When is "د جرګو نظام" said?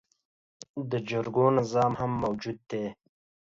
0.91-1.91